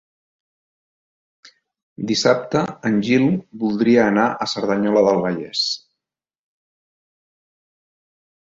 Dissabte 2.11 2.63
en 2.89 2.97
Gil 3.09 3.25
voldria 3.65 4.07
anar 4.13 4.25
a 4.31 4.49
Cerdanyola 4.55 5.05
del 5.09 5.23
Vallès. 5.27 5.63